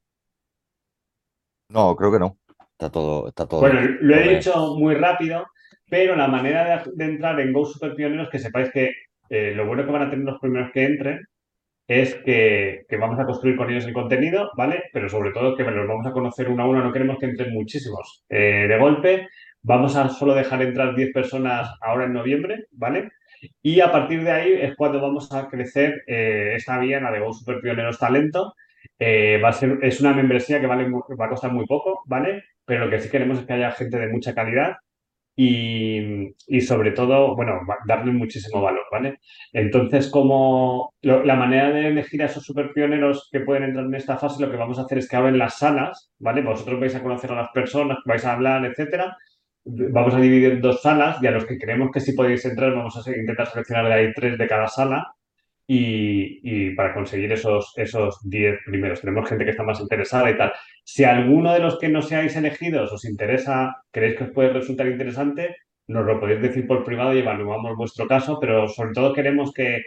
[1.67, 2.37] No, creo que no.
[2.71, 3.59] Está todo, está todo.
[3.59, 5.45] Bueno, lo he dicho muy rápido,
[5.89, 8.93] pero la manera de, entrar en Go Super Pioneros, que sepáis que
[9.29, 11.25] eh, lo bueno que van a tener los primeros que entren
[11.87, 14.83] es que, vamos a construir con ellos el contenido, ¿vale?
[14.91, 17.53] Pero sobre todo que los vamos a conocer uno a uno, no queremos que entren
[17.53, 19.27] muchísimos eh, de golpe.
[19.61, 23.11] Vamos a solo dejar entrar 10 personas ahora en noviembre, ¿vale?
[23.61, 27.21] Y a partir de ahí es cuando vamos a crecer eh, esta vía, la de
[27.33, 28.53] Super Pioneros Talento.
[29.01, 32.43] va a ser, es una membresía que vale, va a costar muy poco, ¿vale?
[32.65, 34.77] Pero lo que sí queremos es que haya gente de mucha calidad
[35.35, 39.19] y, sobre todo, bueno, darle muchísimo valor, ¿vale?
[39.51, 44.17] Entonces, como la manera de elegir a esos super pioneros que pueden entrar en esta
[44.17, 46.41] fase, lo que vamos a hacer es que abren las salas, ¿vale?
[46.41, 49.17] Vosotros vais a conocer a las personas, vais a hablar, etcétera.
[49.65, 52.73] Vamos a dividir en dos salas y a los que creemos que sí podéis entrar,
[52.73, 55.15] vamos a intentar seleccionar de ahí tres de cada sala
[55.67, 59.01] y, para conseguir esos, esos 10 primeros.
[59.01, 60.53] Tenemos gente que está más interesada y tal.
[60.83, 64.87] Si alguno de los que no seáis elegidos os interesa, creéis que os puede resultar
[64.87, 65.55] interesante,
[65.87, 69.83] nos lo podéis decir por privado y evaluamos vuestro caso, pero sobre todo queremos que,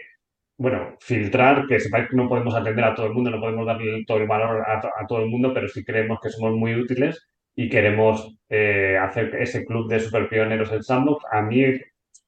[0.57, 4.03] bueno, filtrar, que sepáis que no podemos atender a todo el mundo, no podemos darle
[4.05, 7.69] todo el valor a, todo el mundo, pero sí creemos que somos muy útiles y
[7.69, 11.25] queremos eh, hacer ese club de super pioneros en Sandbox.
[11.31, 11.63] A mí,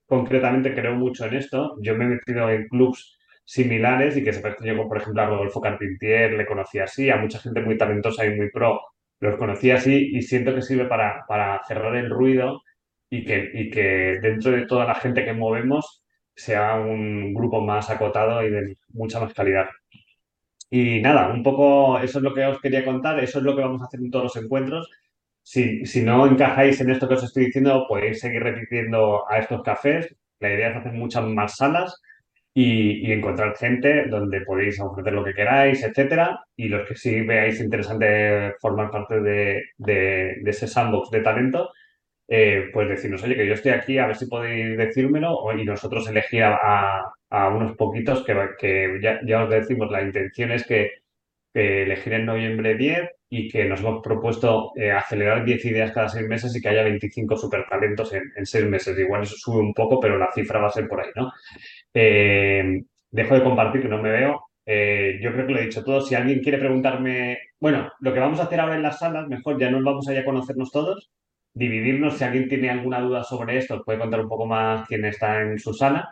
[0.05, 1.75] concretamente, creo mucho en esto.
[1.81, 5.25] Yo me he metido en clubs similares y que se que yo, por ejemplo, a
[5.25, 8.79] Rodolfo Carpintier le conocía así, a mucha gente muy talentosa y muy pro
[9.21, 12.63] los conocía así y siento que sirve para, para cerrar el ruido
[13.09, 16.03] y que, y que dentro de toda la gente que movemos
[16.35, 19.67] sea un grupo más acotado y de mucha más calidad.
[20.69, 23.61] Y nada, un poco eso es lo que os quería contar, eso es lo que
[23.61, 24.89] vamos a hacer en todos los encuentros.
[25.43, 29.61] Si, si no encajáis en esto que os estoy diciendo, podéis seguir repitiendo a estos
[29.63, 30.15] cafés.
[30.39, 32.01] La idea es hacer muchas más salas
[32.53, 36.43] y, encontrar gente donde podéis ofrecer lo que queráis, etcétera.
[36.55, 41.71] Y los que sí veáis interesante formar parte de, ese sandbox de talento,
[42.27, 46.07] eh, pues decirnos, oye, que yo estoy aquí, a ver si podéis decírmelo, y nosotros
[46.09, 47.13] elegir a,
[47.55, 50.91] unos poquitos que, que ya, os decimos, la intención es que,
[51.53, 56.25] elegir en noviembre 10 y que nos hemos propuesto eh, acelerar 10 ideas cada 6
[56.27, 58.97] meses y que haya 25 super talentos en, en 6 meses.
[58.97, 61.31] Igual eso sube un poco, pero la cifra va a ser por ahí, ¿no?
[61.93, 64.41] Eh, dejo de compartir, que no me veo.
[64.65, 66.01] Eh, yo creo que lo he dicho todo.
[66.01, 69.59] Si alguien quiere preguntarme, bueno, lo que vamos a hacer ahora en las salas, mejor
[69.59, 71.11] ya nos vamos a conocernos todos,
[71.53, 72.17] dividirnos.
[72.17, 75.59] Si alguien tiene alguna duda sobre esto, puede contar un poco más quién está en
[75.59, 76.09] su sala.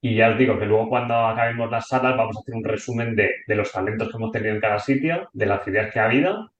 [0.00, 3.14] Y ya os digo que luego cuando acabemos las salas vamos a hacer un resumen
[3.14, 6.06] de, de los talentos que hemos tenido en cada sitio, de las ideas que ha
[6.06, 6.52] habido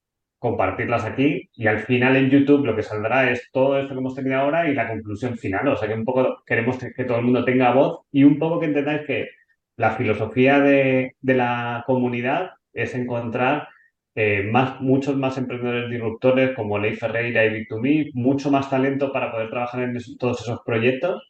[0.42, 4.16] compartirlas aquí y al final en YouTube lo que saldrá es todo esto que hemos
[4.16, 5.68] tenido ahora y la conclusión final.
[5.68, 8.58] O sea que un poco queremos que, todo el mundo tenga voz y un poco
[8.58, 9.28] que entendáis que
[9.76, 13.68] la filosofía de, la comunidad es encontrar
[14.16, 19.30] eh, más, muchos más emprendedores disruptores como Ley Ferreira y Bit2Me, mucho más talento para
[19.30, 21.22] poder trabajar en todos esos proyectos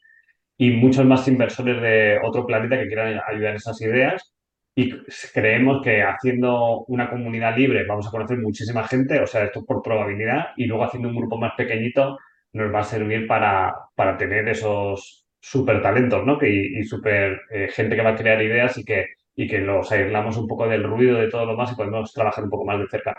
[0.57, 4.32] y muchos más inversores de otro planeta que quieran ayudar en esas ideas
[4.75, 4.91] y
[5.35, 9.83] creemos que haciendo una comunidad libre vamos a conocer muchísima gente, o sea, esto por
[9.83, 12.19] probabilidad, y luego haciendo un grupo más pequeñito
[12.55, 16.39] nos va a servir para, para tener esos, súper talentos, ¿no?
[16.39, 19.91] Que, y súper eh, gente que va a crear ideas y que, y que los
[19.91, 22.79] aislamos un poco del ruido de todo lo más y podemos trabajar un poco más
[22.79, 23.17] de cerca.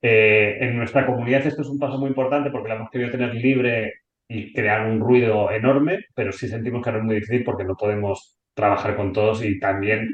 [0.00, 3.34] Eh, en nuestra comunidad esto es un paso muy importante porque la hemos querido tener
[3.34, 3.92] libre
[4.28, 8.38] y crear un ruido enorme, pero sí sentimos que es muy difícil porque no podemos
[8.54, 10.08] trabajar con todos y también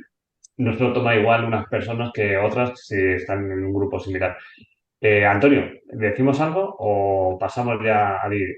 [0.59, 4.37] no se lo toma igual unas personas que otras si están en un grupo similar.
[5.01, 8.57] Eh, Antonio, ¿decimos algo o pasamos ya a dividir?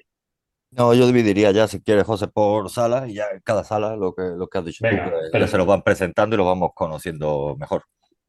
[0.71, 4.15] No, yo dividiría ya, si quieres, José, por sala y ya en cada sala lo
[4.15, 5.47] que, lo que has dicho Venga, tú, que ya perfecto.
[5.49, 7.85] se nos van presentando y lo vamos conociendo mejor.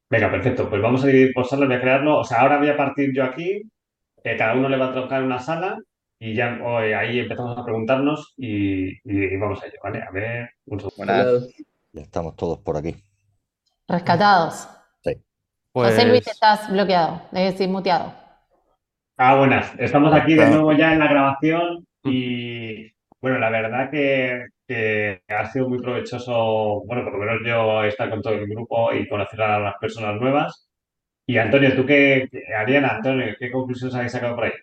[0.10, 0.70] Venga, perfecto.
[0.70, 2.20] Pues vamos a dividir por salas, voy a crearlo.
[2.20, 3.64] O sea, ahora voy a partir yo aquí,
[4.24, 5.78] que cada uno le va a tocar una sala
[6.20, 10.02] y ya hoy ahí empezamos a preguntarnos y, y- y vamos a ello, ¿vale?
[10.04, 10.96] A ver, un segundo.
[10.98, 11.50] Buenas.
[11.94, 12.96] Ya estamos todos por aquí.
[13.88, 14.68] Rescatados.
[15.04, 15.14] Sí.
[15.74, 18.14] José Luis, Pues estás bloqueado, es decir, muteado.
[19.18, 19.72] Ah, buenas.
[19.80, 25.52] Estamos aquí de nuevo ya en la grabación y bueno, la verdad que, que ha
[25.52, 29.42] sido muy provechoso, bueno, por lo menos yo estar con todo el grupo y conocer
[29.42, 30.70] a las personas nuevas.
[31.28, 34.54] Y Antonio, ¿tú qué, qué- Ariana, Antonio, qué conclusiones habéis sacado por ahí?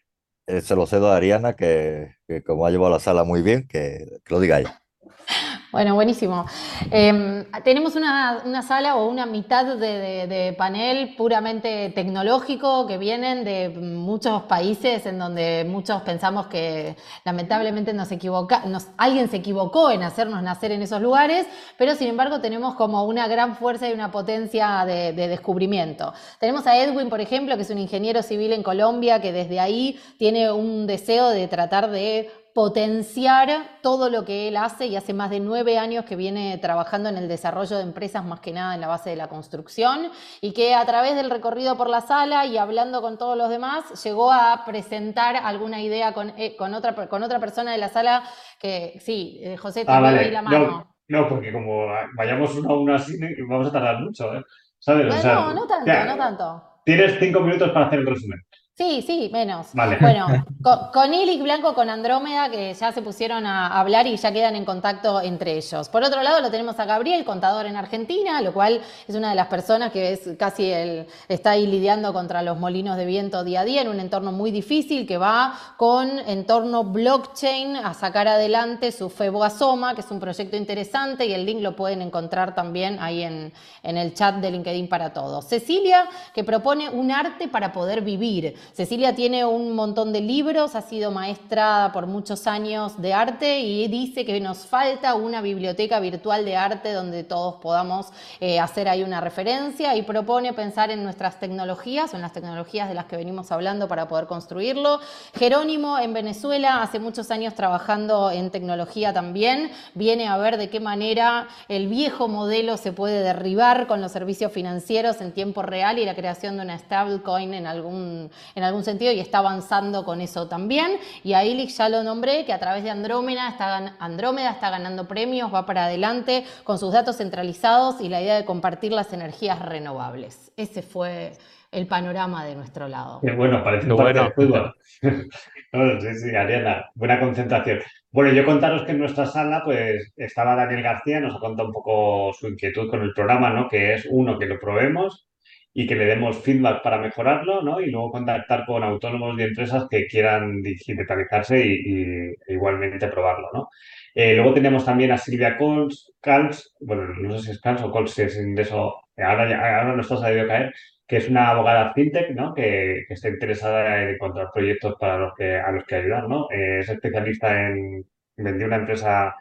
[0.46, 3.66] Eh, se lo cedo a Ariana, que, que como ha llevado la sala muy bien,
[3.66, 4.80] que, que lo diga ella.
[5.74, 6.46] Bueno, buenísimo.
[6.92, 13.70] Eh, tenemos una, una sala o una mitad de, panel puramente tecnológico que vienen de
[13.70, 18.62] muchos países en donde muchos pensamos que lamentablemente nos equivoca,
[18.96, 21.44] alguien se equivocó en hacernos nacer en esos lugares,
[21.76, 26.12] pero sin embargo tenemos como una gran fuerza y una potencia de descubrimiento.
[26.38, 29.98] Tenemos a Edwin, por ejemplo, que es un ingeniero civil en Colombia, que desde ahí
[30.18, 33.48] tiene un deseo de tratar de potenciar
[33.82, 37.16] todo lo que él hace y hace más de nueve años que viene trabajando en
[37.16, 40.74] el desarrollo de empresas más que nada en la base de la construcción y que
[40.74, 44.62] a través del recorrido por la sala y hablando con todos los demás llegó a
[44.64, 48.22] presentar alguna idea con, eh, con, otra, con otra persona de la sala
[48.60, 50.30] que sí, eh, José, te Ah, vale.
[50.30, 50.94] la No, mano.
[51.08, 51.86] no, porque como
[52.16, 54.42] vayamos uno a uno así, vamos a tardar mucho, ¿eh?
[54.78, 55.12] ¿Sabes?
[55.12, 56.62] O Eh, sea, no, no tanto, ya, no tanto.
[56.84, 58.38] Tienes cinco minutos para hacer el resumen.
[58.76, 59.68] Sí, sí, menos.
[59.72, 59.98] Vale.
[60.00, 60.26] Bueno,
[60.62, 61.12] con, con
[61.44, 65.56] Blanco, con Andrómeda, que ya se pusieron a hablar y ya quedan en contacto entre
[65.56, 65.88] ellos.
[65.88, 69.36] Por otro lado, lo tenemos a Gabriel, contador en Argentina, lo cual es una de
[69.36, 73.60] las personas que es casi el, está ahí lidiando contra los molinos de viento día
[73.60, 78.90] a día en un entorno muy difícil que va con entorno blockchain a sacar adelante
[78.90, 82.98] su Febo Asoma, que es un proyecto interesante y el link lo pueden encontrar también
[83.00, 83.52] ahí en,
[83.84, 85.46] en el chat de LinkedIn para todos.
[85.46, 88.63] Cecilia, que propone un arte para poder vivir.
[88.72, 93.88] Cecilia tiene un montón de libros, ha sido maestra por muchos años de arte y
[93.88, 98.08] dice que nos falta una biblioteca virtual de arte donde todos podamos
[98.40, 102.94] eh, hacer ahí una referencia y propone pensar en nuestras tecnologías en las tecnologías de
[102.94, 105.00] las que venimos hablando para poder construirlo.
[105.34, 110.80] Jerónimo en Venezuela hace muchos años trabajando en tecnología también, viene a ver de qué
[110.80, 116.04] manera el viejo modelo se puede derribar con los servicios financieros en tiempo real y
[116.04, 120.48] la creación de una stablecoin en algún, en algún sentido y está avanzando con eso
[120.48, 120.98] también.
[121.22, 125.06] Y a Illich ya lo nombré, que a través de Andrómeda está, Andrómeda está ganando
[125.06, 129.60] premios, va para adelante con sus datos centralizados y la idea de compartir las energías
[129.60, 130.52] renovables.
[130.56, 131.32] Ese fue
[131.72, 133.20] el panorama de nuestro lado.
[133.20, 134.30] Qué bueno, parece un bueno.
[134.34, 134.74] fútbol.
[135.72, 137.80] No, sí, sí, Ariana, buena concentración.
[138.12, 141.74] Bueno, yo contaros que en nuestra sala, pues, estaba Daniel García, nos ha contado un
[141.74, 143.68] poco su inquietud con el programa, ¿no?
[143.68, 145.26] Que es, uno, que lo probemos
[145.74, 147.80] y que le demos feedback para mejorarlo, ¿no?
[147.80, 153.68] Y luego contactar con autónomos y empresas que quieran digitalizarse y, igualmente probarlo, ¿no?
[154.14, 157.90] Eh, luego tenemos también a Silvia Cols, Cals, bueno, no sé si es Cals o
[157.90, 160.72] Cols, si es de eso, ahora, ya- ahora nos ha sabido caer,
[161.06, 162.54] que es una abogada fintech, ¿no?
[162.54, 166.48] Que, que está interesada en encontrar proyectos para los que, a los que ayudar, ¿no?
[166.50, 168.04] Eh, es especialista en,
[168.36, 169.34] vendió una empresa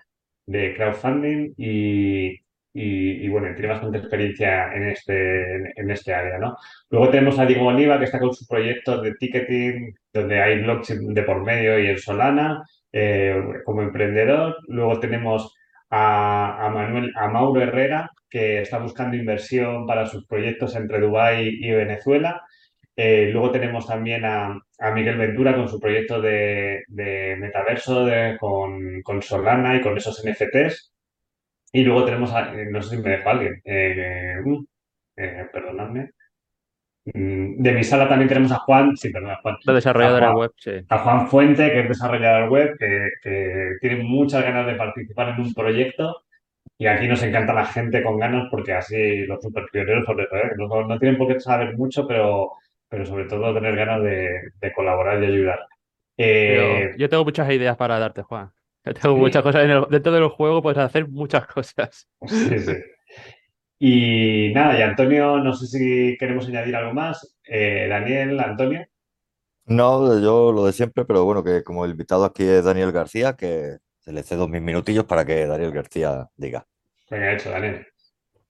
[0.45, 2.37] de crowdfunding y,
[2.73, 6.55] y, y, bueno, tiene bastante experiencia en este, en, este área, ¿no?
[6.89, 11.13] Luego tenemos a Diego Oliva, que está con su proyecto de ticketing, donde hay blockchain
[11.13, 14.57] de por medio y en Solana, eh, como emprendedor.
[14.67, 15.53] Luego tenemos
[15.89, 21.71] a, Manuel, a Mauro Herrera, que está buscando inversión para sus proyectos entre Dubái y
[21.71, 22.41] Venezuela.
[22.95, 28.38] Eh, luego tenemos también a, a Miguel Ventura con su proyecto de, de metaverso de-
[28.39, 30.92] con, con Solana y con esos NFTs.
[31.74, 34.65] Y luego tenemos a, eh, no sé si me dejo a alguien, eh, uh,
[35.17, 36.11] eh, perdonadme.
[37.05, 39.57] Mm, De mi sala también tenemos a Juan, sí, perdón, a Juan.
[39.65, 40.71] Los desarrolladores A Juan- web, sí.
[40.88, 45.41] a Juan Fuente, que es desarrollador web, que, que tiene muchas ganas de participar en
[45.41, 46.24] un proyecto.
[46.78, 50.39] Y aquí nos encanta la gente con ganas porque así los super pioneros, sobre todo,
[50.39, 50.51] ¿eh?
[50.57, 52.51] no, no tienen por qué saber mucho, pero,
[52.89, 54.30] pero sobre todo tener ganas de,
[54.61, 55.59] de colaborar y ayudar.
[56.17, 58.51] Eh, yo tengo muchas ideas para darte, Juan.
[58.86, 62.07] Yo tengo muchas cosas en el- dentro del juego, puedes hacer muchas cosas.
[62.27, 62.73] Sí, sí.
[63.79, 67.36] Y nada, y Antonio, no sé si queremos añadir algo más.
[67.45, 68.86] Eh, Daniel, Antonio.
[69.65, 73.34] No, yo lo de siempre, pero bueno, que como el invitado aquí es Daniel García,
[73.34, 76.65] que se le cedo mis minutillos para que Daniel García diga.
[77.09, 77.86] Venga, hecho, Daniel.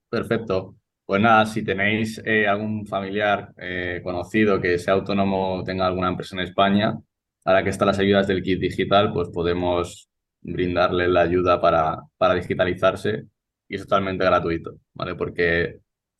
[0.09, 0.75] Perfecto.
[1.05, 6.09] Pues nada, si tenéis eh, algún familiar eh, conocido que sea autónomo o tenga alguna
[6.09, 6.97] empresa en España,
[7.45, 10.09] ahora que están las ayudas del kit digital, pues podemos
[10.43, 13.23] brindarle la ayuda para, para digitalizarse
[13.67, 15.15] y es totalmente gratuito, ¿vale?
[15.15, 15.79] Porque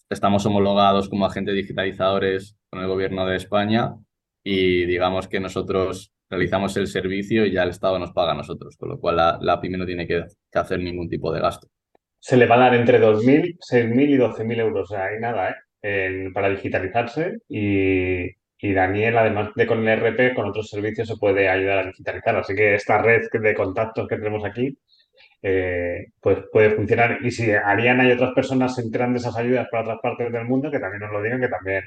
[0.09, 3.95] estamos homologados como agentes digitalizadores con el gobierno de España
[4.43, 8.76] y digamos que nosotros realizamos el servicio y ya el Estado nos paga a nosotros,
[8.78, 11.67] con lo cual la, la pyme no tiene que, que hacer ningún tipo de gasto.
[12.19, 14.89] Se le va a dar entre 2.000, 6.000 y 12.000 euros.
[14.89, 16.32] O sea, hay nada, ¿eh?
[16.34, 17.39] Para digitalizarse.
[17.49, 18.30] Y,
[18.68, 22.36] y Daniel, además de con el RP, con otros servicios se puede ayudar a digitalizar.
[22.38, 24.78] Así que esta red de contactos que tenemos aquí,
[25.41, 27.20] eh, pues puede funcionar.
[27.24, 30.45] Y si Ariana y otras personas se enteran de esas ayudas para otras partes del
[30.45, 31.84] mundo, que también nos lo digan, que también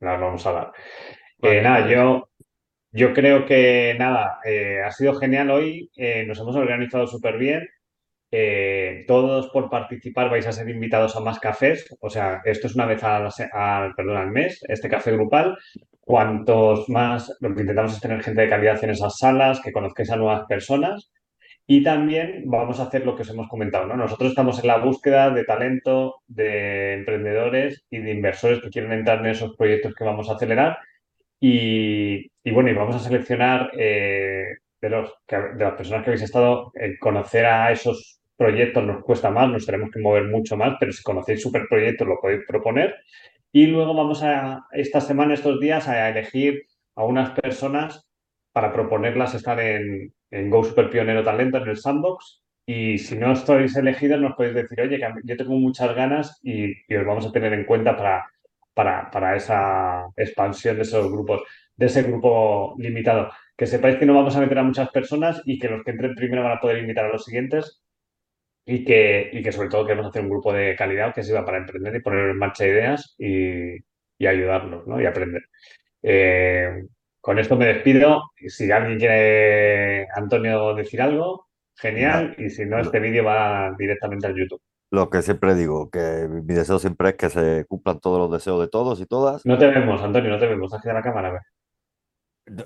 [0.00, 0.72] las vamos a dar.
[1.38, 1.94] Vale, Eh, nada, vale.
[1.94, 2.30] yo,
[2.92, 5.90] yo creo que nada, eh, ha sido genial hoy.
[6.28, 7.66] nos hemos organizado súper bien.
[9.06, 11.86] Todos por participar vais a ser invitados a más cafés.
[12.00, 15.56] O sea, esto es una vez al, al- perdón, al mes, este café grupal.
[16.06, 20.08] Cuantos más, lo que intentamos es tener gente de calidad en esas salas, que conozcáis
[20.12, 21.10] a nuevas personas.
[21.66, 23.96] Y también vamos a hacer lo que os hemos comentado, ¿no?
[23.96, 29.18] Nosotros estamos en la búsqueda de talento, de emprendedores y de inversores que quieren entrar
[29.18, 30.78] en esos proyectos que vamos a acelerar.
[31.40, 34.44] Y, bueno, y vamos a seleccionar eh,
[34.80, 39.30] de los, de las personas que habéis estado, eh, conocer a esos proyectos nos cuesta
[39.30, 42.94] más, nos tenemos que mover mucho más, pero si conocéis super proyectos lo podéis proponer.
[43.56, 48.06] Y luego vamos a, esta semana, estos días, a elegir a unas personas
[48.52, 52.42] para proponerlas estar en, en Go Super Pionero Talento, en el Sandbox.
[52.66, 56.74] Y si no estáis elegidos, nos podéis decir, oye, que yo tengo muchas ganas y,
[56.86, 58.26] y os vamos a tener en cuenta para,
[58.74, 61.40] para, para esa expansión de esos grupos,
[61.76, 63.30] de ese grupo limitado.
[63.56, 66.14] Que sepáis que no vamos a meter a muchas personas y que los que entren
[66.14, 67.82] primero van a poder invitar a los siguientes
[68.66, 71.58] y que, y que sobre todo queremos hacer un grupo de calidad que sirva para
[71.58, 73.76] emprender y poner en marcha ideas y,
[74.18, 75.00] y ayudarnos, ¿no?
[75.00, 75.42] Y aprender.
[76.02, 76.84] Eh,
[77.20, 78.22] con esto me despido.
[78.48, 81.46] Si alguien quiere, Antonio, decir algo,
[81.76, 82.34] genial.
[82.38, 84.60] Y si no, este vídeo va directamente al YouTube.
[84.90, 88.60] Lo que siempre digo, que mi deseo siempre es que se cumplan todos los deseos
[88.60, 89.44] de todos y todas.
[89.46, 90.72] No te vemos, Antonio, no te vemos.
[90.72, 91.28] Has quedado la cámara.
[91.28, 91.42] a ver.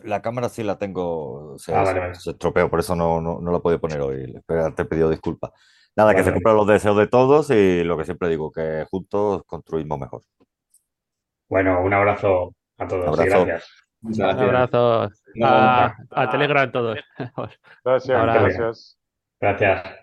[0.05, 2.15] La cámara sí la tengo, se, Ah, vale, vale.
[2.15, 4.35] se estropeó, por eso no, no, no la puedo poner hoy.
[4.47, 5.53] Te he pedido disculpas.
[5.97, 9.43] Nada, que se cumplan los deseos de todos y lo que siempre digo, que juntos
[9.47, 10.23] construimos mejor.
[11.49, 13.45] Bueno, un abrazo a todos Abrazo.
[13.45, 13.71] gracias.
[14.03, 15.09] Un abrazo
[15.43, 16.99] a, a Telegram todos.
[17.85, 18.99] Gracias, gracias.
[19.41, 20.00] Gracias.